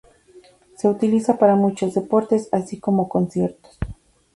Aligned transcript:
Se 0.77 0.87
utiliza 0.87 1.37
para 1.37 1.53
muchos 1.55 1.93
deportes, 1.93 2.49
así 2.51 2.79
como 2.79 3.07
conciertos. 3.07 3.77